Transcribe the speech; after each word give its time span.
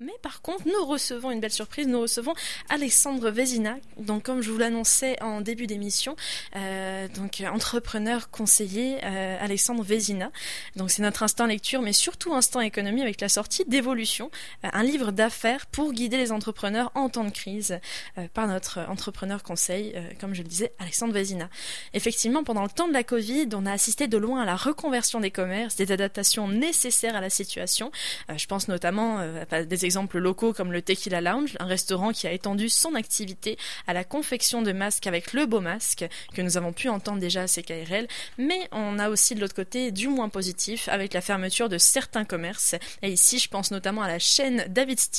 Mais 0.00 0.14
par 0.22 0.40
contre, 0.40 0.66
nous 0.66 0.86
recevons 0.86 1.30
une 1.30 1.40
belle 1.40 1.52
surprise. 1.52 1.86
Nous 1.86 2.00
recevons 2.00 2.32
Alexandre 2.70 3.28
Vézina, 3.28 3.76
donc 3.98 4.22
comme 4.22 4.40
je 4.40 4.50
vous 4.50 4.56
l'annonçais 4.56 5.20
en 5.22 5.42
début 5.42 5.66
d'émission, 5.66 6.16
euh, 6.56 7.06
donc 7.08 7.42
entrepreneur 7.46 8.30
conseiller 8.30 8.96
euh, 9.04 9.36
Alexandre 9.38 9.82
Vézina. 9.82 10.32
Donc 10.74 10.90
c'est 10.90 11.02
notre 11.02 11.22
instant 11.22 11.44
lecture, 11.44 11.82
mais 11.82 11.92
surtout 11.92 12.32
instant 12.32 12.62
économie 12.62 13.02
avec 13.02 13.20
la 13.20 13.28
sortie 13.28 13.66
d'Évolution, 13.66 14.30
euh, 14.64 14.68
un 14.72 14.82
livre 14.82 15.12
d'affaires 15.12 15.66
pour 15.66 15.92
guider 15.92 16.16
les 16.16 16.32
entrepreneurs 16.32 16.90
en 16.94 17.10
temps 17.10 17.24
de 17.24 17.30
crise 17.30 17.78
euh, 18.16 18.26
par 18.32 18.46
notre 18.46 18.78
entrepreneur 18.88 19.42
conseil, 19.42 19.92
euh, 19.94 20.08
comme 20.18 20.32
je 20.32 20.40
le 20.40 20.48
disais, 20.48 20.72
Alexandre 20.78 21.12
Vézina. 21.12 21.50
Effectivement, 21.92 22.42
pendant 22.42 22.62
le 22.62 22.70
temps 22.70 22.88
de 22.88 22.94
la 22.94 23.04
Covid, 23.04 23.48
on 23.52 23.66
a 23.66 23.72
assisté 23.72 24.08
de 24.08 24.16
loin 24.16 24.40
à 24.40 24.46
la 24.46 24.56
reconversion 24.56 25.20
des 25.20 25.30
commerces, 25.30 25.76
des 25.76 25.92
adaptations 25.92 26.48
nécessaires 26.48 27.16
à 27.16 27.20
la 27.20 27.28
situation. 27.28 27.92
Euh, 28.30 28.38
je 28.38 28.46
pense 28.46 28.68
notamment 28.68 29.18
à 29.50 29.64
des 29.64 29.89
exemples 29.90 30.18
locaux 30.18 30.52
comme 30.52 30.70
le 30.70 30.82
Tequila 30.82 31.20
Lounge, 31.20 31.56
un 31.58 31.66
restaurant 31.66 32.12
qui 32.12 32.28
a 32.28 32.32
étendu 32.32 32.68
son 32.68 32.94
activité 32.94 33.58
à 33.88 33.92
la 33.92 34.04
confection 34.04 34.62
de 34.62 34.70
masques 34.70 35.08
avec 35.08 35.32
le 35.32 35.46
beau 35.46 35.58
masque 35.58 36.04
que 36.32 36.42
nous 36.42 36.56
avons 36.56 36.72
pu 36.72 36.88
entendre 36.88 37.18
déjà 37.18 37.42
à 37.42 37.46
CKRL, 37.46 38.06
mais 38.38 38.68
on 38.70 39.00
a 39.00 39.08
aussi 39.08 39.34
de 39.34 39.40
l'autre 39.40 39.56
côté 39.56 39.90
du 39.90 40.06
moins 40.06 40.28
positif 40.28 40.88
avec 40.88 41.12
la 41.12 41.20
fermeture 41.20 41.68
de 41.68 41.76
certains 41.76 42.24
commerces. 42.24 42.76
Et 43.02 43.10
ici, 43.10 43.40
je 43.40 43.48
pense 43.48 43.72
notamment 43.72 44.02
à 44.02 44.06
la 44.08 44.20
chaîne 44.20 44.64
David's 44.68 45.10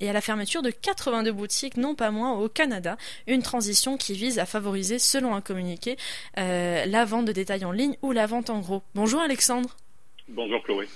et 0.00 0.08
à 0.08 0.14
la 0.14 0.22
fermeture 0.22 0.62
de 0.62 0.70
82 0.70 1.32
boutiques, 1.32 1.76
non 1.76 1.94
pas 1.94 2.10
moins 2.10 2.32
au 2.32 2.48
Canada, 2.48 2.96
une 3.26 3.42
transition 3.42 3.98
qui 3.98 4.14
vise 4.14 4.38
à 4.38 4.46
favoriser, 4.46 4.98
selon 4.98 5.34
un 5.34 5.42
communiqué, 5.42 5.98
euh, 6.38 6.86
la 6.86 7.04
vente 7.04 7.26
de 7.26 7.32
détail 7.32 7.66
en 7.66 7.72
ligne 7.72 7.96
ou 8.00 8.12
la 8.12 8.26
vente 8.26 8.48
en 8.48 8.60
gros. 8.60 8.82
Bonjour 8.94 9.20
Alexandre. 9.20 9.76
Bonjour 10.28 10.62
Chloé. 10.62 10.88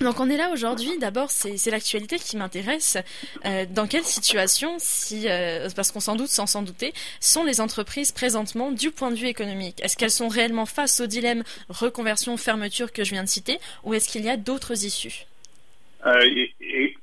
Donc 0.00 0.20
on 0.20 0.30
est 0.30 0.36
là 0.36 0.50
aujourd'hui. 0.50 0.96
D'abord, 0.98 1.30
c'est 1.30 1.70
l'actualité 1.70 2.18
qui 2.18 2.36
m'intéresse. 2.36 2.98
Euh, 3.44 3.66
dans 3.68 3.86
quelle 3.86 4.04
situation, 4.04 4.76
si 4.78 5.28
euh, 5.28 5.68
parce 5.74 5.90
qu'on 5.90 6.00
s'en 6.00 6.14
doute 6.14 6.28
sans 6.28 6.46
s'en 6.46 6.62
douter, 6.62 6.92
sont 7.20 7.44
les 7.44 7.60
entreprises 7.60 8.12
présentement 8.12 8.70
du 8.70 8.90
point 8.90 9.10
de 9.10 9.16
vue 9.16 9.26
économique? 9.26 9.82
Est-ce 9.82 9.96
qu'elles 9.96 10.10
sont 10.10 10.28
réellement 10.28 10.66
face 10.66 11.00
au 11.00 11.06
dilemme 11.06 11.42
reconversion 11.68 12.36
fermeture 12.36 12.92
que 12.92 13.02
je 13.02 13.10
viens 13.10 13.24
de 13.24 13.28
citer, 13.28 13.58
ou 13.82 13.94
est-ce 13.94 14.08
qu'il 14.08 14.24
y 14.24 14.30
a 14.30 14.36
d'autres 14.36 14.84
issues? 14.84 15.26
Euh, 16.06 16.24
il, 16.24 16.52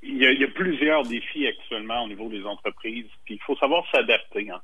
y 0.03 0.25
a, 0.25 0.31
il, 0.31 0.39
y 0.39 0.43
a, 0.45 0.47
plusieurs 0.47 1.03
défis 1.03 1.47
actuellement 1.47 2.03
au 2.03 2.07
niveau 2.07 2.29
des 2.29 2.45
entreprises. 2.45 3.07
Puis 3.25 3.35
il 3.35 3.41
faut 3.41 3.57
savoir 3.57 3.83
s'adapter. 3.91 4.49
Hein. 4.49 4.61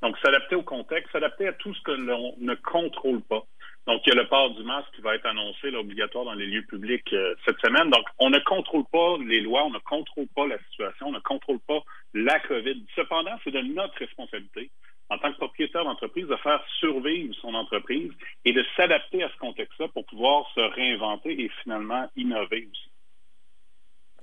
Donc 0.00 0.16
s'adapter 0.18 0.54
au 0.54 0.62
contexte, 0.62 1.10
s'adapter 1.12 1.48
à 1.48 1.52
tout 1.54 1.74
ce 1.74 1.82
que 1.82 1.90
l'on 1.90 2.36
ne 2.38 2.54
contrôle 2.54 3.20
pas. 3.22 3.44
Donc, 3.86 4.00
il 4.06 4.14
y 4.14 4.18
a 4.18 4.22
le 4.22 4.28
port 4.28 4.50
du 4.50 4.62
masque 4.62 4.88
qui 4.94 5.02
va 5.02 5.14
être 5.14 5.26
annoncé 5.26 5.70
là, 5.70 5.80
obligatoire 5.80 6.24
dans 6.24 6.34
les 6.34 6.46
lieux 6.46 6.64
publics 6.64 7.12
euh, 7.12 7.34
cette 7.44 7.58
semaine. 7.60 7.90
Donc, 7.90 8.04
on 8.18 8.30
ne 8.30 8.38
contrôle 8.38 8.84
pas 8.90 9.16
les 9.26 9.40
lois, 9.40 9.64
on 9.64 9.70
ne 9.70 9.78
contrôle 9.78 10.26
pas 10.34 10.46
la 10.46 10.58
situation, 10.70 11.08
on 11.08 11.12
ne 11.12 11.18
contrôle 11.20 11.60
pas 11.60 11.82
la 12.14 12.40
COVID. 12.40 12.82
Cependant, 12.96 13.38
c'est 13.44 13.50
de 13.50 13.60
notre 13.60 13.96
responsabilité 13.98 14.70
en 15.10 15.18
tant 15.18 15.32
que 15.32 15.36
propriétaire 15.36 15.84
d'entreprise 15.84 16.26
de 16.26 16.36
faire 16.36 16.64
survivre 16.78 17.34
son 17.42 17.52
entreprise 17.54 18.10
et 18.46 18.54
de 18.54 18.64
s'adapter 18.76 19.22
à 19.22 19.28
ce 19.28 19.36
contexte-là 19.36 19.88
pour 19.88 20.06
pouvoir 20.06 20.50
se 20.54 20.60
réinventer 20.60 21.38
et 21.42 21.50
finalement 21.62 22.08
innover 22.16 22.66
aussi. 22.70 22.93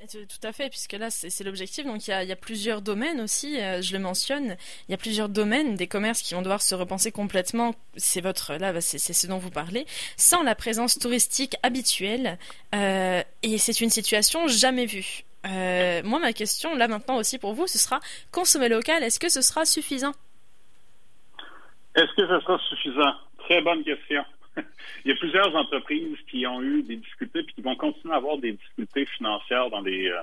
Tout 0.10 0.48
à 0.48 0.52
fait, 0.52 0.70
puisque 0.70 0.94
là, 0.94 1.12
c'est 1.12 1.44
l'objectif. 1.44 1.86
Donc, 1.86 2.08
il 2.08 2.12
y, 2.12 2.32
a, 2.32 2.36
plusieurs 2.36 2.82
domaines 2.82 3.22
aussi, 3.22 3.62
euh, 3.62 3.82
je 3.84 3.94
le 3.94 4.00
mentionne. 4.00 4.58
Il 4.88 4.92
y 4.92 4.94
a 4.96 4.98
plusieurs 4.98 5.30
domaines 5.30 5.76
des 5.76 5.86
commerces 5.86 6.24
qui 6.24 6.34
vont 6.34 6.42
devoir 6.42 6.62
se 6.62 6.74
repenser 6.74 7.12
complètement. 7.12 7.76
C'est 7.98 8.22
votre, 8.22 8.56
là, 8.56 8.74
bah, 8.74 8.82
c'est 8.82 8.98
ce 8.98 9.28
dont 9.28 9.38
vous 9.38 9.52
parlez, 9.52 9.86
sans 10.18 10.42
la 10.42 10.56
présence 10.56 10.98
touristique 10.98 11.56
habituelle. 11.62 12.40
Euh, 12.74 13.22
et 13.44 13.58
c'est 13.60 13.80
une 13.80 13.92
situation 13.92 14.48
jamais 14.48 14.88
vue. 14.88 15.24
Euh, 15.46 16.02
moi, 16.04 16.20
ma 16.20 16.34
question, 16.34 16.76
là, 16.76 16.88
maintenant 16.88 17.18
aussi 17.18 17.38
pour 17.38 17.54
vous, 17.54 17.68
ce 17.68 17.78
sera 17.78 18.00
consommer 18.32 18.70
local. 18.70 19.04
Est-ce 19.04 19.20
que 19.20 19.30
ce 19.30 19.42
sera 19.42 19.66
suffisant? 19.66 20.14
Est-ce 21.96 22.16
que 22.16 22.28
ce 22.28 22.40
sera 22.40 22.58
suffisant? 22.70 23.14
Très 23.38 23.62
bonne 23.62 23.84
question. 23.84 24.24
Plusieurs 25.22 25.56
entreprises 25.56 26.18
qui 26.32 26.48
ont 26.48 26.64
eu 26.64 26.82
des 26.82 26.96
difficultés 26.96 27.40
et 27.42 27.54
qui 27.54 27.62
vont 27.62 27.76
continuer 27.76 28.16
à 28.16 28.18
avoir 28.18 28.40
des 28.40 28.54
difficultés 28.54 29.06
financières 29.06 29.70
dans 29.70 29.82
les, 29.82 30.10
euh, 30.10 30.20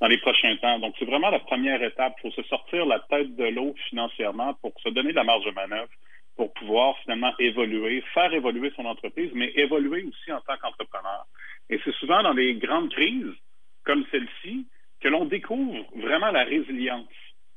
dans 0.00 0.08
les 0.08 0.18
prochains 0.18 0.56
temps. 0.56 0.80
Donc, 0.80 0.96
c'est 0.98 1.04
vraiment 1.04 1.30
la 1.30 1.38
première 1.38 1.80
étape. 1.84 2.14
Il 2.18 2.22
faut 2.32 2.42
se 2.42 2.48
sortir 2.48 2.84
la 2.84 2.98
tête 2.98 3.36
de 3.36 3.44
l'eau 3.44 3.76
financièrement 3.88 4.54
pour 4.54 4.72
se 4.82 4.88
donner 4.88 5.10
de 5.10 5.16
la 5.16 5.22
marge 5.22 5.44
de 5.44 5.52
manœuvre 5.52 5.88
pour 6.36 6.52
pouvoir 6.54 6.98
finalement 7.04 7.32
évoluer, 7.38 8.02
faire 8.12 8.32
évoluer 8.34 8.72
son 8.74 8.86
entreprise, 8.86 9.30
mais 9.34 9.52
évoluer 9.54 10.02
aussi 10.02 10.32
en 10.32 10.40
tant 10.40 10.56
qu'entrepreneur. 10.60 11.26
Et 11.68 11.78
c'est 11.84 11.94
souvent 11.94 12.22
dans 12.24 12.34
des 12.34 12.54
grandes 12.54 12.90
crises 12.90 13.36
comme 13.84 14.04
celle-ci 14.10 14.66
que 15.00 15.08
l'on 15.08 15.26
découvre 15.26 15.84
vraiment 15.94 16.32
la 16.32 16.42
résilience 16.42 17.06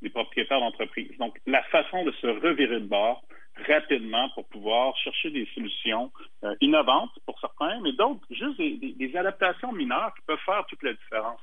des 0.03 0.09
propriétaires 0.11 0.59
d'entreprise. 0.59 1.17
Donc, 1.17 1.39
la 1.47 1.63
façon 1.63 2.05
de 2.05 2.11
se 2.11 2.27
revirer 2.27 2.81
de 2.81 2.85
bord, 2.85 3.23
rapidement 3.67 4.29
pour 4.29 4.47
pouvoir 4.47 4.95
chercher 4.97 5.29
des 5.29 5.47
solutions 5.53 6.11
euh, 6.43 6.55
innovantes 6.61 7.11
pour 7.25 7.39
certains, 7.39 7.79
mais 7.81 7.93
d'autres, 7.93 8.25
juste 8.31 8.57
des, 8.57 8.77
des, 8.77 8.93
des, 8.93 9.15
adaptations 9.15 9.71
mineures 9.71 10.13
qui 10.15 10.21
peuvent 10.25 10.39
faire 10.45 10.65
toute 10.67 10.83
la 10.83 10.93
différence. 10.93 11.39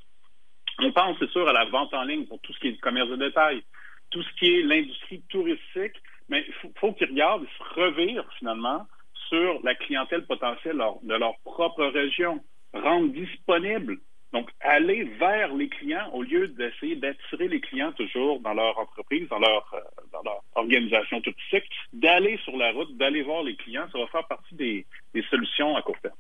On 0.79 0.93
pense, 0.93 1.17
c'est 1.19 1.31
sûr, 1.31 1.49
à 1.49 1.53
la 1.53 1.67
vente 1.67 1.93
en 1.95 2.03
ligne 2.03 2.27
pour 2.27 2.41
tout 2.41 2.53
ce 2.53 2.59
qui 2.59 2.69
est 2.69 2.73
du 2.73 2.81
commerce 2.81 3.09
de 3.09 3.17
détail, 3.17 3.63
tout 4.11 4.23
ce 4.23 4.33
qui 4.39 4.47
est 4.47 4.63
l'industrie 4.63 5.23
touristique, 5.29 5.97
mais 6.29 6.45
il 6.47 6.55
faut, 6.55 6.73
faut 6.77 6.93
qu'ils 6.93 7.11
regardent 7.11 7.47
se 7.47 7.81
revirent 7.81 8.29
finalement 8.39 8.87
sur 9.29 9.61
la 9.63 9.75
clientèle 9.75 10.27
potentielle 10.27 10.83
de 11.03 11.15
leur 11.15 11.39
propre 11.45 11.85
région, 11.85 12.43
rendre 12.73 13.13
disponible 13.13 13.99
donc, 14.33 14.49
aller 14.61 15.05
vers 15.19 15.53
les 15.55 15.69
clients 15.69 16.09
au 16.13 16.23
lieu 16.23 16.47
d'essayer 16.49 16.95
d'attirer 16.97 17.49
les 17.49 17.61
clients 17.61 17.93
toujours 17.93 18.41
dans 18.41 18.55
leur 18.55 18.79
entreprise, 18.79 19.29
dans 19.29 19.41
leur, 19.41 19.75
euh, 19.75 19.81
dans 20.13 20.23
leur 20.23 20.43
organisation 20.55 21.21
d'aller 21.93 22.39
sur 22.45 22.57
la 22.57 22.71
route, 22.73 22.97
d'aller 22.97 23.23
voir 23.23 23.43
les 23.43 23.57
clients, 23.57 23.87
ça 23.91 23.99
va 23.99 24.07
faire 24.07 24.27
partie 24.29 24.55
des 24.55 24.87
solutions 25.31 25.77
à 25.77 25.83
court 25.83 25.99
terme. 26.01 26.15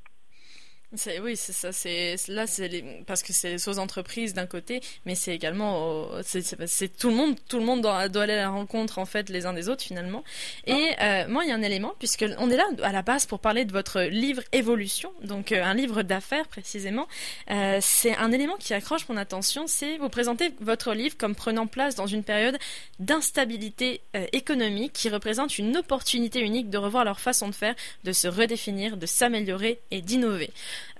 Oui, 1.22 1.36
c'est 1.36 1.52
ça. 1.52 1.72
C'est 1.72 2.16
là, 2.28 2.46
c'est 2.46 3.04
parce 3.06 3.22
que 3.22 3.32
c'est 3.32 3.56
aux 3.68 3.78
entreprises 3.78 4.34
d'un 4.34 4.46
côté, 4.46 4.80
mais 5.06 5.14
c'est 5.14 5.34
également 5.34 6.08
c'est 6.22 6.96
tout 6.96 7.10
le 7.10 7.14
monde. 7.14 7.36
Tout 7.48 7.58
le 7.58 7.64
monde 7.64 7.80
doit, 7.82 8.08
doit, 8.08 8.24
aller 8.24 8.32
à 8.32 8.42
la 8.42 8.48
rencontre 8.50 8.98
en 8.98 9.06
fait 9.06 9.28
les 9.28 9.46
uns 9.46 9.52
des 9.52 9.68
autres 9.68 9.84
finalement. 9.84 10.24
Et 10.66 10.88
euh, 11.00 11.28
moi, 11.28 11.44
il 11.44 11.48
y 11.48 11.52
a 11.52 11.54
un 11.54 11.62
élément 11.62 11.92
puisque 11.98 12.24
on 12.38 12.50
est 12.50 12.56
là 12.56 12.66
à 12.82 12.92
la 12.92 13.02
base 13.02 13.26
pour 13.26 13.38
parler 13.38 13.64
de 13.64 13.72
votre 13.72 14.00
livre 14.02 14.42
Évolution, 14.52 15.12
donc 15.22 15.52
euh, 15.52 15.62
un 15.62 15.74
livre 15.74 16.02
d'affaires 16.02 16.48
précisément. 16.48 17.06
Euh, 17.50 17.78
c'est 17.80 18.16
un 18.16 18.32
élément 18.32 18.56
qui 18.56 18.74
accroche 18.74 19.08
mon 19.08 19.16
attention. 19.16 19.66
C'est 19.66 19.96
vous 19.98 20.08
présentez 20.08 20.52
votre 20.60 20.92
livre 20.92 21.16
comme 21.16 21.34
prenant 21.34 21.66
place 21.66 21.94
dans 21.94 22.06
une 22.06 22.24
période 22.24 22.58
d'instabilité 22.98 24.00
euh, 24.16 24.26
économique 24.32 24.92
qui 24.92 25.08
représente 25.08 25.58
une 25.58 25.76
opportunité 25.76 26.40
unique 26.40 26.68
de 26.68 26.78
revoir 26.78 27.04
leur 27.04 27.20
façon 27.20 27.48
de 27.48 27.54
faire, 27.54 27.74
de 28.04 28.12
se 28.12 28.28
redéfinir, 28.28 28.96
de 28.96 29.06
s'améliorer 29.06 29.80
et 29.90 30.02
d'innover. 30.02 30.50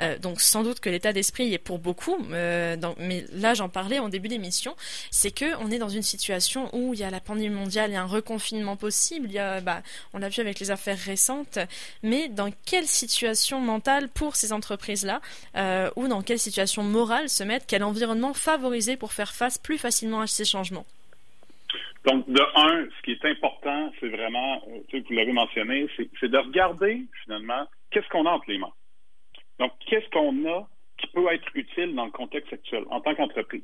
Euh, 0.00 0.18
donc 0.18 0.40
sans 0.40 0.62
doute 0.62 0.80
que 0.80 0.90
l'état 0.90 1.12
d'esprit 1.12 1.52
est 1.52 1.58
pour 1.58 1.78
beaucoup, 1.78 2.16
euh, 2.32 2.76
mais 2.98 3.24
là 3.32 3.54
j'en 3.54 3.68
parlais 3.68 3.98
en 3.98 4.08
début 4.08 4.28
d'émission, 4.28 4.74
c'est 5.10 5.30
que 5.30 5.56
on 5.62 5.70
est 5.70 5.78
dans 5.78 5.88
une 5.88 6.02
situation 6.02 6.68
où 6.74 6.94
il 6.94 7.00
y 7.00 7.04
a 7.04 7.10
la 7.10 7.20
pandémie 7.20 7.54
mondiale, 7.54 7.90
il 7.90 7.94
y 7.94 7.96
a 7.96 8.02
un 8.02 8.06
reconfinement 8.06 8.76
possible, 8.76 9.30
y 9.30 9.38
a, 9.38 9.60
bah, 9.60 9.82
on 10.12 10.18
l'a 10.18 10.28
vu 10.28 10.40
avec 10.40 10.60
les 10.60 10.70
affaires 10.70 10.98
récentes, 10.98 11.58
mais 12.02 12.28
dans 12.28 12.50
quelle 12.64 12.86
situation 12.86 13.60
mentale 13.60 14.08
pour 14.08 14.36
ces 14.36 14.52
entreprises-là, 14.52 15.20
euh, 15.56 15.90
ou 15.96 16.08
dans 16.08 16.22
quelle 16.22 16.38
situation 16.38 16.82
morale 16.82 17.28
se 17.28 17.44
mettre, 17.44 17.66
quel 17.66 17.84
environnement 17.84 18.34
favoriser 18.34 18.96
pour 18.96 19.12
faire 19.12 19.32
face 19.32 19.58
plus 19.58 19.78
facilement 19.78 20.20
à 20.20 20.26
ces 20.26 20.44
changements? 20.44 20.86
Donc, 22.04 22.28
de 22.30 22.40
un, 22.56 22.88
ce 22.96 23.02
qui 23.02 23.12
est 23.12 23.24
important, 23.26 23.92
c'est 24.00 24.08
vraiment, 24.08 24.62
vous 24.66 25.14
l'avez 25.14 25.32
mentionné, 25.32 25.86
c'est 26.18 26.28
de 26.28 26.38
regarder 26.38 27.02
finalement 27.24 27.66
qu'est-ce 27.90 28.08
qu'on 28.08 28.24
a 28.26 28.30
entre 28.30 28.50
les 28.50 28.58
mains. 28.58 28.72
Donc, 29.60 29.72
qu'est-ce 29.86 30.08
qu'on 30.08 30.48
a 30.48 30.66
qui 30.96 31.06
peut 31.08 31.26
être 31.30 31.46
utile 31.54 31.94
dans 31.94 32.06
le 32.06 32.10
contexte 32.10 32.52
actuel 32.52 32.84
en 32.90 33.00
tant 33.02 33.14
qu'entreprise? 33.14 33.62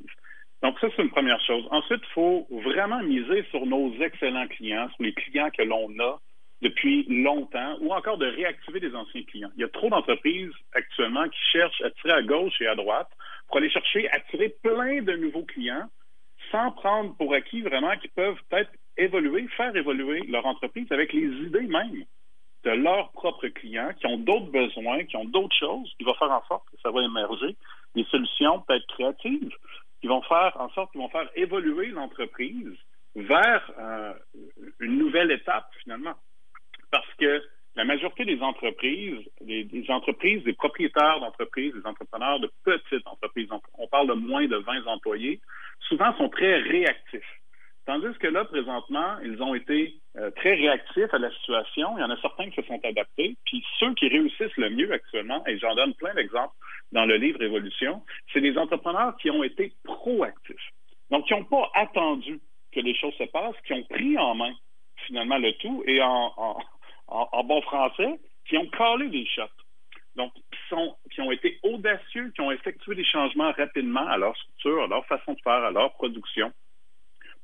Donc, 0.62 0.78
ça, 0.78 0.88
c'est 0.94 1.02
une 1.02 1.10
première 1.10 1.40
chose. 1.40 1.66
Ensuite, 1.70 2.02
il 2.02 2.12
faut 2.12 2.46
vraiment 2.50 3.02
miser 3.02 3.44
sur 3.50 3.64
nos 3.66 3.92
excellents 4.00 4.46
clients, 4.46 4.88
sur 4.94 5.04
les 5.04 5.14
clients 5.14 5.50
que 5.50 5.62
l'on 5.62 5.90
a 5.98 6.20
depuis 6.62 7.04
longtemps, 7.08 7.76
ou 7.80 7.92
encore 7.92 8.18
de 8.18 8.26
réactiver 8.26 8.80
des 8.80 8.94
anciens 8.94 9.22
clients. 9.24 9.50
Il 9.56 9.62
y 9.62 9.64
a 9.64 9.68
trop 9.68 9.88
d'entreprises 9.88 10.52
actuellement 10.74 11.28
qui 11.28 11.38
cherchent 11.52 11.82
à 11.82 11.90
tirer 11.90 12.12
à 12.12 12.22
gauche 12.22 12.60
et 12.60 12.66
à 12.66 12.74
droite 12.74 13.08
pour 13.46 13.58
aller 13.58 13.70
chercher, 13.70 14.08
à 14.10 14.16
attirer 14.16 14.54
plein 14.62 15.02
de 15.02 15.16
nouveaux 15.16 15.44
clients 15.44 15.86
sans 16.50 16.72
prendre 16.72 17.16
pour 17.16 17.34
acquis 17.34 17.62
vraiment 17.62 17.96
qu'ils 17.96 18.10
peuvent 18.10 18.38
peut-être 18.48 18.70
évoluer, 18.96 19.46
faire 19.56 19.74
évoluer 19.74 20.20
leur 20.28 20.46
entreprise 20.46 20.90
avec 20.90 21.12
les 21.12 21.26
idées 21.26 21.66
même 21.66 22.04
de 22.66 22.72
leurs 22.72 23.12
propres 23.12 23.46
clients 23.46 23.92
qui 23.98 24.06
ont 24.06 24.18
d'autres 24.18 24.50
besoins, 24.50 25.04
qui 25.04 25.16
ont 25.16 25.24
d'autres 25.24 25.54
choses, 25.56 25.88
qui 25.96 26.04
vont 26.04 26.14
faire 26.14 26.32
en 26.32 26.42
sorte 26.48 26.64
que 26.70 26.76
ça 26.82 26.90
va 26.90 27.02
émerger 27.02 27.54
des 27.94 28.04
solutions 28.10 28.60
peut-être 28.60 28.86
créatives 28.88 29.54
qui 30.00 30.08
vont 30.08 30.20
faire 30.22 30.52
en 30.56 30.68
sorte 30.70 30.90
qu'ils 30.90 31.00
vont 31.00 31.08
faire 31.08 31.28
évoluer 31.36 31.88
l'entreprise 31.88 32.76
vers 33.14 33.72
euh, 33.78 34.12
une 34.80 34.98
nouvelle 34.98 35.30
étape 35.30 35.68
finalement. 35.82 36.14
Parce 36.90 37.14
que 37.18 37.42
la 37.76 37.84
majorité 37.84 38.24
des 38.24 38.40
entreprises, 38.40 39.24
des, 39.40 39.84
entreprises, 39.88 40.42
des 40.44 40.52
propriétaires 40.52 41.20
d'entreprises, 41.20 41.72
des 41.72 41.86
entrepreneurs 41.86 42.40
de 42.40 42.50
petites 42.64 43.06
entreprises, 43.06 43.48
on 43.74 43.86
parle 43.88 44.08
de 44.08 44.14
moins 44.14 44.46
de 44.46 44.56
20 44.56 44.86
employés, 44.86 45.40
souvent 45.88 46.16
sont 46.16 46.28
très 46.30 46.56
réactifs. 46.62 47.40
Tandis 47.86 48.18
que 48.18 48.26
là, 48.26 48.44
présentement, 48.44 49.16
ils 49.24 49.40
ont 49.40 49.54
été 49.54 49.94
euh, 50.16 50.32
très 50.32 50.54
réactifs 50.54 51.14
à 51.14 51.18
la 51.18 51.30
situation. 51.30 51.96
Il 51.96 52.00
y 52.00 52.04
en 52.04 52.10
a 52.10 52.20
certains 52.20 52.50
qui 52.50 52.56
se 52.56 52.66
sont 52.66 52.80
adaptés. 52.84 53.36
Puis 53.46 53.64
ceux 53.78 53.94
qui 53.94 54.08
réussissent 54.08 54.56
le 54.56 54.70
mieux 54.70 54.92
actuellement, 54.92 55.46
et 55.46 55.56
j'en 55.58 55.74
donne 55.76 55.94
plein 55.94 56.12
d'exemples 56.14 56.54
dans 56.90 57.06
le 57.06 57.16
livre 57.16 57.40
Évolution, 57.40 58.02
c'est 58.32 58.40
des 58.40 58.58
entrepreneurs 58.58 59.16
qui 59.18 59.30
ont 59.30 59.44
été 59.44 59.72
proactifs. 59.84 60.72
Donc, 61.10 61.26
qui 61.26 61.34
n'ont 61.34 61.44
pas 61.44 61.70
attendu 61.74 62.40
que 62.72 62.80
les 62.80 62.94
choses 62.96 63.14
se 63.14 63.24
passent, 63.24 63.54
qui 63.64 63.72
ont 63.72 63.84
pris 63.84 64.18
en 64.18 64.34
main 64.34 64.52
finalement 65.06 65.38
le 65.38 65.52
tout 65.58 65.84
et 65.86 66.02
en, 66.02 66.32
en, 67.06 67.44
bon 67.44 67.62
français, 67.62 68.18
qui 68.48 68.56
ont 68.56 68.66
collé 68.66 69.06
les 69.08 69.26
shots. 69.26 69.42
Donc, 70.16 70.32
qui, 70.34 70.58
sont, 70.70 70.96
qui 71.12 71.20
ont 71.20 71.30
été 71.30 71.60
audacieux, 71.62 72.32
qui 72.34 72.40
ont 72.40 72.50
effectué 72.50 72.96
des 72.96 73.04
changements 73.04 73.52
rapidement 73.52 74.08
à 74.08 74.16
leur 74.16 74.36
structure, 74.36 74.82
à 74.82 74.86
leur 74.88 75.06
façon 75.06 75.34
de 75.34 75.40
faire, 75.44 75.62
à 75.62 75.70
leur 75.70 75.92
production 75.92 76.52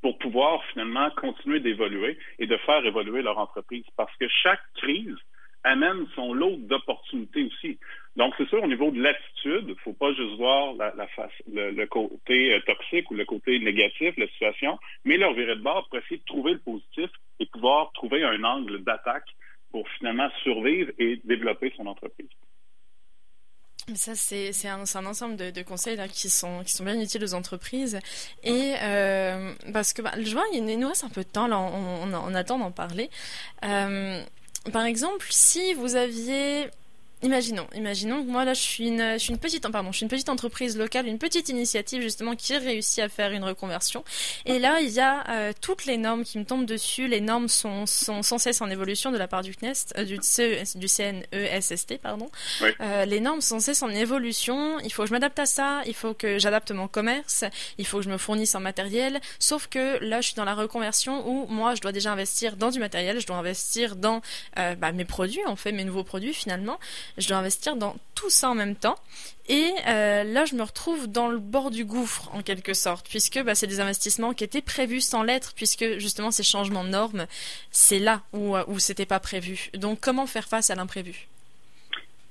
pour 0.03 0.19
pouvoir 0.19 0.63
finalement 0.73 1.11
continuer 1.11 1.61
d'évoluer 1.61 2.19
et 2.39 2.47
de 2.47 2.57
faire 2.59 2.85
évoluer 2.85 3.23
leur 3.23 3.39
entreprise. 3.39 3.85
Parce 3.97 4.15
que 4.17 4.27
chaque 4.29 4.63
crise 4.75 5.17
amène 5.65 6.07
son 6.17 6.35
lot 6.35 6.57
d'opportunités 6.57 7.45
aussi. 7.45 7.79
Donc, 8.17 8.35
c'est 8.37 8.49
sûr, 8.49 8.63
au 8.63 8.67
niveau 8.67 8.91
de 8.91 9.01
l'attitude, 9.01 9.65
il 9.69 9.71
ne 9.71 9.75
faut 9.77 9.93
pas 9.93 10.13
juste 10.13 10.37
voir 10.37 10.75
la, 10.75 11.07
face, 11.09 11.31
le, 11.51 11.85
côté 11.87 12.55
euh, 12.55 12.61
toxique 12.67 13.11
ou 13.11 13.15
le 13.15 13.25
côté 13.25 13.59
négatif 13.61 14.15
la 14.19 14.27
situation, 14.29 14.79
mais 15.05 15.17
leur 15.17 15.33
virer 15.33 15.55
de 15.55 15.63
bord 15.63 15.89
pour 15.89 15.99
essayer 15.99 16.19
de 16.19 16.25
trouver 16.25 16.55
le 16.55 16.59
positif 16.59 17.11
et 17.39 17.47
pouvoir 17.47 17.93
trouver 17.93 18.25
un 18.25 18.43
angle 18.45 18.83
d'attaque 18.83 19.29
pour 19.71 19.89
finalement 19.99 20.29
survivre 20.43 20.93
et 20.99 21.21
développer 21.25 21.73
son 21.77 21.87
entreprise. 21.87 22.29
Ça, 23.97 24.15
c'est 24.15 24.53
un, 24.69 25.07
ensemble 25.07 25.37
de, 25.37 25.63
conseils 25.63 25.99
qui, 26.13 26.31
sont, 26.31 26.63
qui 26.65 26.73
sont 26.73 26.85
bien 26.85 26.99
utiles 27.01 27.25
aux 27.25 27.35
entreprises. 27.35 27.99
Et 28.43 28.75
euh, 28.83 29.53
parce 29.73 29.93
que 29.93 30.03
bah, 30.03 30.13
je 30.21 30.33
vois, 30.33 30.45
il 30.53 30.65
nous 30.79 30.89
reste 30.89 31.05
un 31.05 31.09
peu 31.09 31.23
de 31.23 31.29
temps, 31.29 31.47
là, 31.47 31.59
on 31.59 32.35
attend 32.35 32.59
d'en 32.59 32.71
parler. 32.71 33.11
Euh, 33.65 34.23
par 34.73 34.85
exemple, 34.85 35.27
si 35.31 35.75
vous 35.75 35.97
aviez 35.97 36.69
Imaginons, 37.25 37.69
imaginons 37.77 38.25
moi 38.25 38.45
là 38.45 38.53
je 38.53 38.61
suis 38.61 38.89
une, 38.89 39.13
je 39.13 39.19
suis 39.19 39.33
une 39.33 39.39
petite, 39.39 39.69
pardon, 39.69 39.93
je 39.93 39.99
suis 39.99 40.05
une 40.05 40.11
petite 40.11 40.29
entreprise 40.29 40.77
locale, 40.77 41.07
une 41.07 41.19
petite 41.19 41.49
initiative 41.49 42.03
justement 42.03 42.35
qui 42.35 42.57
réussit 42.57 42.99
à 42.99 43.09
faire 43.09 43.31
une 43.31 43.45
reconversion. 43.45 44.03
Et 44.45 44.59
là 44.59 44.81
il 44.81 44.91
y 44.91 44.99
a 44.99 45.25
euh, 45.31 45.53
toutes 45.61 45.87
les 45.87 45.99
normes 45.99 46.25
qui 46.25 46.41
me 46.41 46.45
tombent 46.45 46.67
dessus. 46.67 47.07
Les 47.07 47.21
normes 47.21 47.47
sont, 47.49 47.87
sont 47.87 48.25
sans 48.25 48.39
cesse 48.39 48.61
en 48.61 48.69
évolution 48.71 49.13
de 49.13 49.19
la 49.19 49.29
part 49.29 49.43
du 49.43 49.55
CNEST, 49.55 49.95
euh, 49.99 50.05
du, 50.05 50.19
CNESST, 50.89 51.99
pardon. 51.99 52.29
Euh, 52.81 53.05
les 53.05 53.21
normes 53.21 53.41
sont 53.41 53.61
sans 53.61 53.67
cesse 53.67 53.83
en 53.85 53.91
évolution. 53.91 54.81
Il 54.81 54.93
faut 54.93 55.03
que 55.03 55.09
je 55.09 55.13
m'adapte 55.13 55.39
à 55.39 55.47
ça. 55.47 55.83
Il 55.87 55.95
faut 55.95 56.15
que 56.15 56.41
j'adapte 56.41 56.73
mon 56.73 56.89
commerce. 56.89 57.45
Il 57.79 57.87
faut 57.87 57.99
que 57.99 58.05
je 58.05 58.11
me 58.11 58.19
fournisse 58.19 58.57
en 58.57 58.61
matériel. 58.61 59.21
Sauf 59.39 59.69
que 59.69 60.03
là 60.03 60.21
je 60.21 60.29
suis 60.29 60.37
dans 60.37 60.45
la 60.45 60.55
reconversion 60.55 61.29
où 61.29 61.47
moi 61.47 61.77
je 61.77 61.81
dois 61.83 61.93
déjà 61.93 62.11
investir 62.11 62.57
dans 62.57 62.71
du 62.71 62.81
matériel, 62.81 63.21
je 63.21 63.27
dois 63.29 63.37
investir 63.37 63.95
dans 63.95 64.23
bah, 64.57 64.91
mes 64.91 65.05
produits 65.05 65.45
en 65.47 65.55
fait, 65.55 65.71
mes 65.71 65.85
nouveaux 65.85 66.03
produits 66.03 66.35
finalement 66.35 66.81
je 67.19 67.29
dois 67.29 67.39
investir 67.39 67.77
dans 67.77 67.97
tout 68.15 68.31
ça 68.31 68.51
en 68.51 68.55
même 68.55 68.77
temps. 68.77 68.97
Et 69.49 69.71
euh, 69.89 70.23
là, 70.25 70.45
je 70.45 70.55
me 70.55 70.63
retrouve 70.63 71.11
dans 71.11 71.29
le 71.29 71.39
bord 71.39 71.71
du 71.71 71.85
gouffre, 71.85 72.33
en 72.35 72.43
quelque 72.43 72.75
sorte, 72.75 73.09
puisque 73.09 73.43
bah, 73.43 73.55
c'est 73.55 73.67
des 73.67 73.81
investissements 73.81 74.33
qui 74.33 74.45
étaient 74.45 74.63
prévus 74.63 75.01
sans 75.01 75.23
l'être, 75.23 75.53
puisque 75.55 75.99
justement 75.99 76.31
ces 76.31 76.45
changements 76.45 76.85
de 76.85 76.91
normes, 76.91 77.27
c'est 77.71 77.99
là 77.99 78.23
où, 78.33 78.57
euh, 78.57 78.65
où 78.69 78.79
c'était 78.79 79.07
pas 79.07 79.21
prévu. 79.21 79.71
Donc, 79.75 80.01
comment 80.01 80.27
faire 80.27 80.47
face 80.47 80.71
à 80.71 80.75
l'imprévu? 80.75 81.27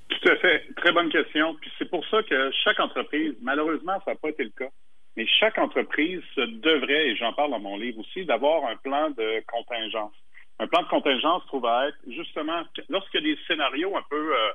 Tout 0.08 0.28
à 0.28 0.36
fait. 0.36 0.66
Très 0.76 0.92
bonne 0.92 1.10
question. 1.10 1.54
Puis 1.60 1.70
c'est 1.78 1.88
pour 1.88 2.06
ça 2.08 2.22
que 2.22 2.50
chaque 2.64 2.80
entreprise, 2.80 3.34
malheureusement, 3.42 4.00
ça 4.04 4.12
n'a 4.12 4.16
pas 4.16 4.30
été 4.30 4.44
le 4.44 4.52
cas, 4.56 4.70
mais 5.16 5.26
chaque 5.26 5.58
entreprise 5.58 6.22
devrait, 6.36 7.08
et 7.08 7.16
j'en 7.16 7.32
parle 7.32 7.50
dans 7.50 7.60
mon 7.60 7.76
livre 7.76 8.00
aussi, 8.00 8.24
d'avoir 8.24 8.64
un 8.64 8.76
plan 8.76 9.10
de 9.10 9.42
contingence. 9.46 10.12
Un 10.58 10.66
plan 10.66 10.82
de 10.82 10.88
contingence 10.88 11.44
trouve 11.46 11.66
à 11.66 11.88
être 11.88 11.98
justement 12.08 12.60
a 12.60 13.20
des 13.20 13.38
scénarios 13.46 13.96
un 13.96 14.02
peu 14.08 14.36
euh, 14.36 14.52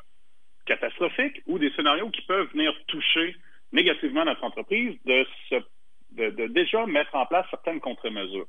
catastrophiques 0.77 1.41
ou 1.47 1.59
des 1.59 1.71
scénarios 1.71 2.09
qui 2.09 2.21
peuvent 2.21 2.49
venir 2.53 2.73
toucher 2.87 3.35
négativement 3.71 4.25
notre 4.25 4.43
entreprise, 4.43 4.95
de, 5.05 5.25
de, 6.11 6.47
déjà 6.47 6.85
mettre 6.85 7.15
en 7.15 7.25
place 7.25 7.45
certaines 7.49 7.79
contre-mesures. 7.79 8.47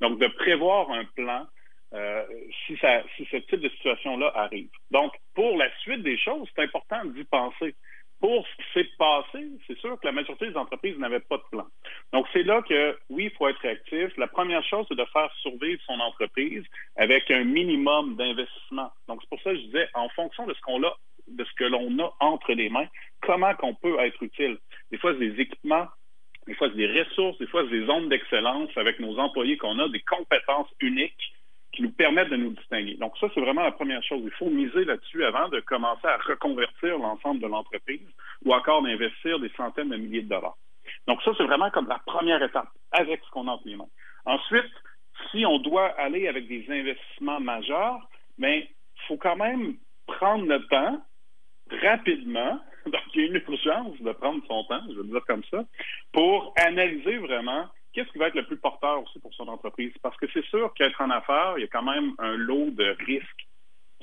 Donc, 0.00 0.18
de 0.18 0.26
prévoir 0.28 0.90
un 0.90 1.04
plan 1.04 1.46
euh, 1.92 2.24
si, 2.66 2.76
ça, 2.76 3.02
si 3.16 3.26
ce 3.30 3.36
type 3.36 3.60
de 3.60 3.68
situation-là 3.70 4.30
arrive. 4.36 4.68
Donc, 4.90 5.12
pour 5.34 5.56
la 5.56 5.68
suite 5.78 6.02
des 6.02 6.16
choses, 6.18 6.48
c'est 6.54 6.62
important 6.62 7.04
d'y 7.04 7.24
penser. 7.24 7.74
Pour 8.20 8.46
ce 8.46 8.56
qui 8.56 8.72
s'est 8.74 8.90
passé, 8.98 9.48
c'est 9.66 9.78
sûr 9.78 9.98
que 9.98 10.06
la 10.06 10.12
majorité 10.12 10.50
des 10.50 10.56
entreprises 10.56 10.96
n'avaient 10.98 11.20
pas 11.20 11.38
de 11.38 11.42
plan. 11.50 11.66
Donc, 12.12 12.26
c'est 12.34 12.42
là 12.42 12.60
que, 12.62 12.96
oui, 13.08 13.24
il 13.24 13.30
faut 13.30 13.48
être 13.48 13.60
réactif. 13.60 14.14
La 14.18 14.28
première 14.28 14.62
chose, 14.62 14.84
c'est 14.88 14.94
de 14.94 15.04
faire 15.06 15.32
survivre 15.40 15.80
son 15.86 15.98
entreprise 15.98 16.62
avec 16.96 17.30
un 17.30 17.44
minimum 17.44 18.16
d'investissement. 18.16 18.92
Donc, 19.08 19.20
c'est 19.22 19.30
pour 19.30 19.40
ça 19.40 19.50
que 19.50 19.56
je 19.56 19.62
disais, 19.62 19.88
en 19.94 20.10
fonction 20.10 20.46
de 20.46 20.52
ce 20.52 20.60
qu'on 20.60 20.84
a 20.84 20.94
de 21.30 21.44
ce 21.44 21.52
que 21.54 21.64
l'on 21.64 21.98
a 21.98 22.12
entre 22.20 22.52
les 22.52 22.68
mains, 22.68 22.86
comment 23.22 23.54
qu'on 23.54 23.74
peut 23.74 23.98
être 24.00 24.22
utile. 24.22 24.58
Des 24.90 24.98
fois, 24.98 25.12
c'est 25.12 25.30
des 25.30 25.40
équipements, 25.40 25.86
des 26.46 26.54
fois, 26.54 26.68
c'est 26.70 26.76
des 26.76 27.00
ressources, 27.00 27.38
des 27.38 27.46
fois, 27.46 27.62
c'est 27.64 27.78
des 27.78 27.86
zones 27.86 28.08
d'excellence 28.08 28.70
avec 28.76 28.98
nos 29.00 29.18
employés 29.18 29.56
qu'on 29.56 29.78
a, 29.78 29.88
des 29.88 30.00
compétences 30.00 30.68
uniques 30.80 31.32
qui 31.72 31.82
nous 31.82 31.92
permettent 31.92 32.30
de 32.30 32.36
nous 32.36 32.50
distinguer. 32.50 32.94
Donc, 32.94 33.16
ça, 33.18 33.28
c'est 33.32 33.40
vraiment 33.40 33.62
la 33.62 33.72
première 33.72 34.02
chose. 34.02 34.22
Il 34.24 34.32
faut 34.32 34.50
miser 34.50 34.84
là-dessus 34.84 35.24
avant 35.24 35.48
de 35.48 35.60
commencer 35.60 36.06
à 36.06 36.16
reconvertir 36.16 36.98
l'ensemble 36.98 37.40
de 37.40 37.46
l'entreprise 37.46 38.08
ou 38.44 38.52
encore 38.52 38.82
d'investir 38.82 39.38
des 39.38 39.50
centaines 39.56 39.90
de 39.90 39.96
milliers 39.96 40.22
de 40.22 40.28
dollars. 40.28 40.56
Donc, 41.06 41.22
ça, 41.22 41.30
c'est 41.36 41.44
vraiment 41.44 41.70
comme 41.70 41.88
la 41.88 42.00
première 42.04 42.42
étape 42.42 42.68
avec 42.90 43.20
ce 43.24 43.30
qu'on 43.30 43.46
a 43.46 43.52
entre 43.52 43.68
les 43.68 43.76
mains. 43.76 43.88
Ensuite, 44.24 44.72
si 45.30 45.46
on 45.46 45.58
doit 45.58 45.86
aller 45.98 46.26
avec 46.26 46.48
des 46.48 46.64
investissements 46.68 47.40
majeurs, 47.40 48.08
mais 48.38 48.70
il 48.96 49.06
faut 49.06 49.16
quand 49.16 49.36
même 49.36 49.76
prendre 50.06 50.46
le 50.46 50.66
temps 50.66 51.00
rapidement, 51.82 52.60
donc 52.86 53.02
il 53.14 53.20
y 53.20 53.24
a 53.24 53.26
une 53.28 53.42
urgence 53.46 54.00
de 54.00 54.12
prendre 54.12 54.42
son 54.46 54.64
temps, 54.64 54.82
je 54.88 55.00
vais 55.00 55.08
dire 55.08 55.24
comme 55.26 55.44
ça, 55.50 55.64
pour 56.12 56.52
analyser 56.56 57.18
vraiment 57.18 57.66
qu'est-ce 57.92 58.10
qui 58.10 58.18
va 58.18 58.28
être 58.28 58.34
le 58.34 58.46
plus 58.46 58.56
porteur 58.56 59.02
aussi 59.02 59.18
pour 59.18 59.34
son 59.34 59.48
entreprise. 59.48 59.92
Parce 60.02 60.16
que 60.16 60.26
c'est 60.32 60.44
sûr 60.46 60.72
qu'être 60.74 61.00
en 61.00 61.10
affaires, 61.10 61.54
il 61.56 61.62
y 61.62 61.64
a 61.64 61.68
quand 61.68 61.82
même 61.82 62.12
un 62.18 62.36
lot 62.36 62.70
de 62.70 62.96
risques 63.04 63.46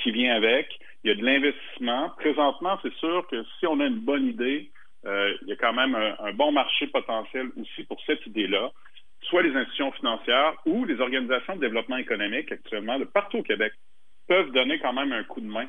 qui 0.02 0.12
vient 0.12 0.36
avec. 0.36 0.68
Il 1.04 1.10
y 1.10 1.12
a 1.12 1.16
de 1.16 1.24
l'investissement. 1.24 2.10
Présentement, 2.18 2.78
c'est 2.82 2.94
sûr 2.96 3.26
que 3.28 3.44
si 3.60 3.68
on 3.68 3.80
a 3.80 3.86
une 3.86 4.00
bonne 4.00 4.28
idée, 4.28 4.72
euh, 5.06 5.34
il 5.42 5.48
y 5.48 5.52
a 5.54 5.56
quand 5.56 5.74
même 5.74 5.96
un, 5.96 6.34
bon 6.34 6.52
marché 6.52 6.88
potentiel 6.88 7.50
aussi 7.60 7.84
pour 7.84 8.00
cette 8.06 8.26
idée-là, 8.26 8.72
soit 9.22 9.42
les 9.42 9.56
institutions 9.56 9.92
financières 9.94 10.56
ou 10.66 10.86
les 10.86 11.00
organisations 11.00 11.56
de 11.56 11.62
développement 11.62 11.98
économique 11.98 12.52
actuellement 12.52 13.00
de 13.00 13.06
partout 13.06 13.38
au 13.38 13.44
Québec 13.44 13.74
peuvent 14.28 14.52
donner 14.52 14.80
quand 14.80 14.94
même 14.94 15.14
un 15.14 15.24
coup 15.24 15.42
de 15.42 15.48
main 15.48 15.68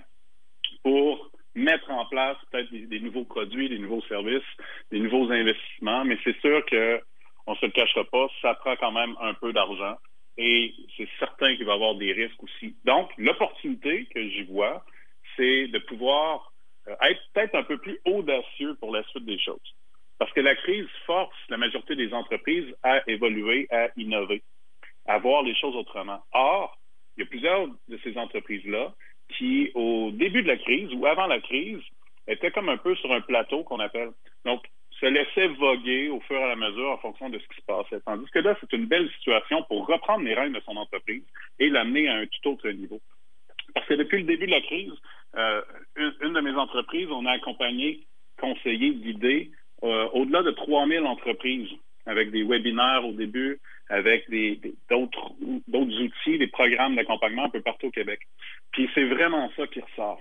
pour 0.82 1.30
mettre 1.58 1.90
en 1.90 2.06
place 2.06 2.36
peut-être 2.50 2.70
des, 2.70 3.00
nouveaux 3.00 3.24
produits, 3.24 3.68
des 3.68 3.78
nouveaux 3.78 4.02
services, 4.02 4.42
des 4.90 5.00
nouveaux 5.00 5.30
investissements, 5.30 6.04
mais 6.04 6.18
c'est 6.24 6.38
sûr 6.40 6.64
que 6.66 7.00
on 7.46 7.54
se 7.56 7.66
le 7.66 7.72
cachera 7.72 8.04
pas, 8.04 8.28
ça 8.42 8.54
prend 8.54 8.76
quand 8.76 8.92
même 8.92 9.16
un 9.20 9.34
peu 9.34 9.52
d'argent 9.52 9.96
et 10.36 10.74
c'est 10.96 11.08
certain 11.18 11.56
qu'il 11.56 11.64
va 11.64 11.72
y 11.72 11.74
avoir 11.74 11.94
des 11.96 12.12
risques 12.12 12.42
aussi. 12.42 12.76
Donc, 12.84 13.10
l'opportunité 13.16 14.06
que 14.14 14.22
j'y 14.28 14.44
vois, 14.44 14.84
c'est 15.36 15.68
de 15.68 15.78
pouvoir 15.80 16.52
euh, 16.88 16.94
être 17.02 17.20
peut-être 17.32 17.54
un 17.54 17.64
peu 17.64 17.78
plus 17.78 17.98
audacieux 18.04 18.74
pour 18.76 18.94
la 18.94 19.02
suite 19.04 19.24
des 19.24 19.38
choses. 19.38 19.74
Parce 20.18 20.32
que 20.32 20.40
la 20.40 20.54
crise 20.56 20.86
force 21.06 21.36
la 21.48 21.56
majorité 21.56 21.96
des 21.96 22.12
entreprises 22.12 22.72
à 22.82 23.02
évoluer, 23.10 23.66
à 23.70 23.88
innover, 23.96 24.42
à 25.06 25.18
voir 25.18 25.42
les 25.42 25.54
choses 25.54 25.74
autrement. 25.74 26.20
Or, 26.32 26.78
il 27.16 27.20
y 27.20 27.22
a 27.24 27.26
plusieurs 27.26 27.66
de 27.66 27.98
ces 28.04 28.16
entreprises-là 28.16 28.94
qui, 29.38 29.71
au 29.75 30.11
début 30.12 30.42
de 30.42 30.49
la 30.49 30.57
crise 30.57 30.92
ou 30.92 31.07
avant 31.07 31.26
la 31.26 31.40
crise, 31.40 31.80
était 32.26 32.50
comme 32.50 32.68
un 32.68 32.76
peu 32.76 32.95
sur 32.97 33.12
un 33.12 33.21
plateau 33.21 33.62
qu'on 33.62 33.80
appelle. 33.80 34.11
Donc, 34.45 34.62
se 35.00 35.07
laissait 35.07 35.49
voguer 35.49 36.09
au 36.09 36.21
fur 36.21 36.37
et 36.37 36.50
à 36.50 36.57
mesure 36.57 36.90
en 36.90 36.99
fonction 36.99 37.30
de 37.30 37.38
ce 37.38 37.47
qui 37.49 37.61
se 37.61 37.66
passait. 37.66 38.00
Tandis 38.04 38.28
que 38.30 38.40
là, 38.40 38.57
c'est 38.61 38.73
une 38.73 38.87
belle 38.87 39.09
situation 39.18 39.62
pour 39.64 39.87
reprendre 39.87 40.25
les 40.25 40.35
rênes 40.35 40.52
de 40.52 40.61
son 40.61 40.76
entreprise 40.76 41.23
et 41.59 41.68
l'amener 41.71 42.09
à 42.09 42.16
un 42.16 42.26
tout 42.26 42.50
autre 42.50 42.68
niveau. 42.71 43.00
Parce 43.75 43.87
que 43.87 43.95
depuis 43.95 44.18
le 44.18 44.25
début 44.25 44.47
de 44.47 44.52
la 44.52 44.61
crise, 44.61 44.92
euh, 45.37 45.62
une, 45.97 46.33
de 46.33 46.40
mes 46.40 46.54
entreprises, 46.54 47.09
on 47.11 47.26
a 47.26 47.33
accompagné, 47.33 48.00
conseillé, 48.40 48.95
guidé 48.95 49.50
euh, 49.85 50.09
au-delà 50.12 50.42
de 50.42 50.50
3000 50.50 51.00
entreprises 51.00 51.71
avec 52.07 52.30
des 52.30 52.42
webinaires 52.42 53.07
au 53.07 53.12
début, 53.12 53.61
avec 53.88 54.28
d'autres 54.90 55.33
outils, 55.73 56.38
des 56.38 56.47
programmes 56.49 56.97
d'accompagnement 56.97 57.45
un 57.45 57.50
peu 57.50 57.62
partout 57.62 57.87
au 57.87 57.90
Québec. 57.90 58.21
Puis 58.73 58.88
c'est 58.95 59.04
vraiment 59.04 59.50
ça 59.57 59.66
qui 59.66 59.80
ressort. 59.80 60.21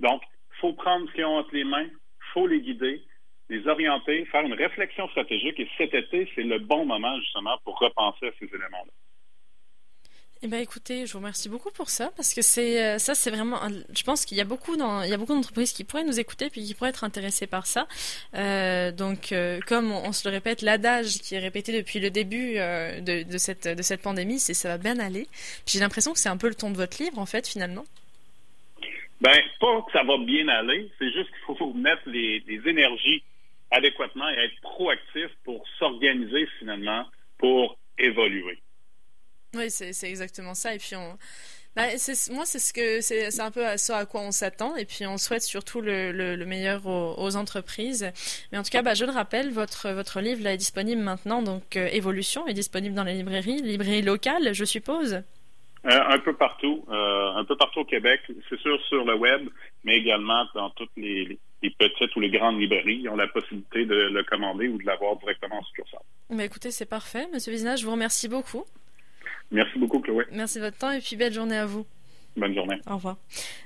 Donc, 0.00 0.22
faut 0.60 0.72
prendre 0.74 1.08
ce 1.08 1.14
qu'ils 1.14 1.24
ont 1.24 1.38
entre 1.38 1.54
les 1.54 1.64
mains, 1.64 1.88
faut 2.32 2.46
les 2.46 2.60
guider, 2.60 3.02
les 3.48 3.66
orienter, 3.66 4.24
faire 4.26 4.42
une 4.42 4.54
réflexion 4.54 5.08
stratégique. 5.08 5.58
Et 5.58 5.68
cet 5.78 5.94
été, 5.94 6.30
c'est 6.34 6.42
le 6.42 6.58
bon 6.58 6.84
moment 6.84 7.18
justement 7.20 7.56
pour 7.64 7.78
repenser 7.78 8.28
à 8.28 8.32
ces 8.38 8.46
éléments-là. 8.46 8.92
Eh 10.40 10.46
ben 10.46 10.60
écoutez, 10.60 11.04
je 11.04 11.12
vous 11.14 11.18
remercie 11.18 11.48
beaucoup 11.48 11.72
pour 11.72 11.90
ça 11.90 12.12
parce 12.14 12.32
que 12.32 12.42
c'est 12.42 12.80
euh, 12.80 12.98
ça 12.98 13.16
c'est 13.16 13.30
vraiment 13.30 13.58
je 13.92 14.02
pense 14.04 14.24
qu'il 14.24 14.38
y 14.38 14.40
a 14.40 14.44
beaucoup 14.44 14.76
dans 14.76 15.02
il 15.02 15.10
y 15.10 15.12
a 15.12 15.16
beaucoup 15.16 15.34
d'entreprises 15.34 15.72
qui 15.72 15.82
pourraient 15.82 16.04
nous 16.04 16.20
écouter 16.20 16.48
puis 16.48 16.64
qui 16.64 16.74
pourraient 16.74 16.90
être 16.90 17.02
intéressées 17.02 17.48
par 17.48 17.66
ça. 17.66 17.88
Euh, 18.34 18.92
donc 18.92 19.32
euh, 19.32 19.58
comme 19.66 19.90
on, 19.90 20.12
se 20.12 20.28
le 20.28 20.32
répète, 20.32 20.62
l'adage 20.62 21.18
qui 21.18 21.34
est 21.34 21.40
répété 21.40 21.76
depuis 21.76 21.98
le 21.98 22.10
début 22.10 22.54
de, 22.54 23.24
de, 23.24 23.38
cette 23.38 23.66
de 23.66 23.82
cette 23.82 24.00
pandémie, 24.00 24.38
c'est 24.38 24.54
ça 24.54 24.68
va 24.68 24.78
bien 24.78 25.00
aller. 25.00 25.26
J'ai 25.66 25.80
l'impression 25.80 26.12
que 26.12 26.20
c'est 26.20 26.28
un 26.28 26.36
peu 26.36 26.48
le 26.48 26.54
ton 26.54 26.70
de 26.70 26.76
votre 26.76 27.02
livre 27.02 27.18
en 27.18 27.26
fait 27.26 27.48
finalement. 27.48 27.84
Ben 29.20 29.36
pas 29.58 29.82
que 29.82 29.90
ça 29.92 30.04
va 30.04 30.18
bien 30.18 30.46
aller, 30.46 30.88
c'est 31.00 31.10
juste 31.10 31.30
qu'il 31.30 31.56
faut 31.56 31.72
mettre 31.72 32.02
les, 32.06 32.44
les 32.46 32.60
énergies 32.70 33.24
adéquatement 33.72 34.28
et 34.30 34.34
être 34.34 34.60
proactif 34.60 35.30
pour 35.42 35.64
s'organiser 35.80 36.46
finalement 36.60 37.04
pour 37.38 37.76
évoluer. 37.98 38.60
Oui, 39.54 39.70
c'est 39.70 40.08
exactement 40.08 40.54
ça. 40.54 40.74
Et 40.74 40.78
puis, 40.78 40.96
on... 40.96 41.18
Bah, 41.76 41.84
moi, 42.32 42.44
c'est 42.44 42.58
ce 42.58 42.72
que 42.72 43.00
c'est 43.00 43.40
un 43.40 43.52
peu 43.52 43.64
à 43.64 43.78
ça 43.78 43.98
à 43.98 44.04
quoi 44.04 44.22
on 44.22 44.32
s'attend. 44.32 44.74
Et 44.74 44.84
puis, 44.84 45.06
on 45.06 45.16
souhaite 45.16 45.42
surtout 45.42 45.80
le, 45.80 46.10
le, 46.10 46.44
meilleur 46.44 46.86
aux, 46.86 47.36
entreprises. 47.36 48.10
Mais 48.50 48.58
en 48.58 48.62
tout 48.62 48.70
cas, 48.70 48.82
bah, 48.82 48.94
je 48.94 49.04
le 49.04 49.12
rappelle, 49.12 49.50
votre, 49.50 49.90
votre 49.90 50.20
livre 50.20 50.42
là, 50.42 50.54
est 50.54 50.56
disponible 50.56 51.00
maintenant. 51.00 51.40
Donc, 51.40 51.76
euh, 51.76 51.88
Évolution 51.92 52.46
est 52.48 52.54
disponible 52.54 52.94
dans 52.96 53.04
les 53.04 53.14
librairies, 53.14 53.62
librairies 53.62 54.02
locales, 54.02 54.52
je 54.54 54.64
suppose. 54.64 55.22
Euh, 55.86 56.00
un 56.08 56.18
peu 56.18 56.34
partout, 56.34 56.84
euh, 56.90 57.32
un 57.34 57.44
peu 57.44 57.56
partout 57.56 57.80
au 57.80 57.84
Québec. 57.84 58.20
C'est 58.48 58.58
sûr 58.58 58.80
sur 58.88 59.04
le 59.04 59.14
web, 59.14 59.48
mais 59.84 59.96
également 59.96 60.44
dans 60.54 60.70
toutes 60.70 60.90
les, 60.96 61.38
les, 61.62 61.70
petites 61.70 62.14
ou 62.16 62.20
les 62.20 62.30
grandes 62.30 62.58
librairies. 62.58 63.02
Ils 63.02 63.08
ont 63.08 63.16
la 63.16 63.28
possibilité 63.28 63.84
de 63.84 63.94
le 63.94 64.24
commander 64.24 64.66
ou 64.66 64.78
de 64.78 64.84
l'avoir 64.84 65.16
directement 65.16 65.60
en 65.60 65.62
succursale. 65.62 66.00
Mais 66.30 66.46
écoutez, 66.46 66.72
c'est 66.72 66.88
parfait. 66.88 67.28
Monsieur 67.32 67.52
Vizina, 67.52 67.76
je 67.76 67.84
vous 67.84 67.92
remercie 67.92 68.28
beaucoup. 68.28 68.64
Merci 69.50 69.78
beaucoup, 69.78 70.00
Chloé. 70.00 70.24
Merci 70.32 70.58
de 70.58 70.64
votre 70.64 70.78
temps 70.78 70.90
et 70.90 71.00
puis 71.00 71.16
belle 71.16 71.32
journée 71.32 71.56
à 71.56 71.66
vous. 71.66 71.86
Bonne 72.38 72.54
journée. 72.54 72.76
Au 72.86 72.94
revoir. 72.94 73.16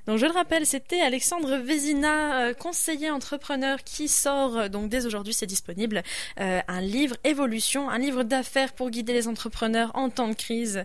Donc 0.06 0.18
je 0.18 0.24
le 0.24 0.32
rappelle, 0.32 0.64
c'était 0.64 1.00
Alexandre 1.00 1.56
Vézina, 1.56 2.46
euh, 2.46 2.54
conseiller 2.54 3.10
entrepreneur, 3.10 3.84
qui 3.84 4.08
sort 4.08 4.56
euh, 4.56 4.68
donc 4.68 4.88
dès 4.88 5.04
aujourd'hui, 5.04 5.34
c'est 5.34 5.46
disponible, 5.46 6.02
euh, 6.40 6.60
un 6.66 6.80
livre 6.80 7.16
Évolution, 7.24 7.90
un 7.90 7.98
livre 7.98 8.22
d'affaires 8.22 8.72
pour 8.72 8.90
guider 8.90 9.12
les 9.12 9.28
entrepreneurs 9.28 9.90
en 9.94 10.08
temps 10.08 10.28
de 10.28 10.34
crise. 10.34 10.84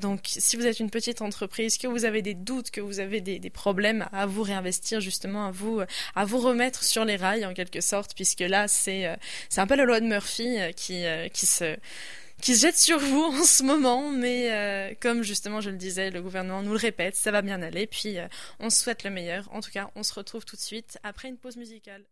donc 0.00 0.20
si 0.24 0.56
vous 0.56 0.66
êtes 0.66 0.78
une 0.78 0.90
petite 0.90 1.20
entreprise, 1.20 1.78
que 1.78 1.88
vous 1.88 2.04
avez 2.04 2.22
des 2.22 2.34
doutes, 2.34 2.70
que 2.70 2.80
vous 2.80 3.00
avez 3.00 3.20
des, 3.20 3.38
des, 3.38 3.50
problèmes 3.50 4.06
à 4.12 4.26
vous 4.26 4.42
réinvestir 4.42 5.00
justement, 5.00 5.46
à 5.46 5.50
vous 5.50 5.80
à 6.14 6.24
vous 6.24 6.38
remettre 6.38 6.84
sur 6.84 7.04
les 7.04 7.16
rails 7.16 7.44
en 7.44 7.54
quelque 7.54 7.80
sorte, 7.80 8.14
puisque 8.14 8.40
là 8.40 8.68
c'est 8.68 9.16
c'est 9.48 9.60
un 9.60 9.66
peu 9.66 9.74
la 9.74 9.84
loi 9.84 10.00
de 10.00 10.06
Murphy 10.06 10.58
qui 10.76 11.04
qui 11.32 11.46
se 11.46 11.76
qui 12.40 12.56
se 12.56 12.62
jette 12.62 12.78
sur 12.78 12.98
vous 12.98 13.22
en 13.40 13.44
ce 13.44 13.62
moment, 13.62 14.10
mais 14.10 14.52
euh, 14.52 14.94
comme 15.00 15.22
justement 15.22 15.60
je 15.60 15.70
le 15.70 15.76
disais, 15.76 16.10
le 16.10 16.22
gouvernement 16.22 16.62
nous 16.62 16.72
le 16.72 16.78
répète, 16.78 17.16
ça 17.16 17.30
va 17.30 17.42
bien 17.42 17.62
aller, 17.62 17.86
puis 17.86 18.18
euh, 18.18 18.26
on 18.60 18.70
souhaite 18.70 19.04
le 19.04 19.10
meilleur. 19.10 19.48
En 19.52 19.60
tout 19.60 19.70
cas, 19.70 19.90
on 19.94 20.02
se 20.02 20.14
retrouve 20.14 20.44
tout 20.44 20.56
de 20.56 20.60
suite 20.60 20.98
après 21.02 21.28
une 21.28 21.36
pause 21.36 21.56
musicale. 21.56 22.04